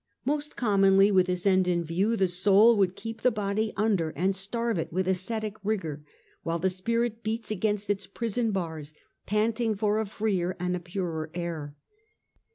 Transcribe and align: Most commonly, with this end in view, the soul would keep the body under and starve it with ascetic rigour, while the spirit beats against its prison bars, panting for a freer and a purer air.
Most 0.25 0.55
commonly, 0.55 1.11
with 1.11 1.27
this 1.27 1.45
end 1.45 1.67
in 1.67 1.83
view, 1.83 2.15
the 2.15 2.27
soul 2.27 2.75
would 2.75 2.95
keep 2.95 3.21
the 3.21 3.29
body 3.29 3.71
under 3.77 4.09
and 4.15 4.35
starve 4.35 4.79
it 4.79 4.91
with 4.91 5.07
ascetic 5.07 5.57
rigour, 5.63 6.03
while 6.41 6.57
the 6.57 6.69
spirit 6.71 7.21
beats 7.21 7.51
against 7.51 7.87
its 7.87 8.07
prison 8.07 8.49
bars, 8.51 8.95
panting 9.27 9.75
for 9.75 9.99
a 9.99 10.07
freer 10.07 10.57
and 10.59 10.75
a 10.75 10.79
purer 10.79 11.29
air. 11.35 11.75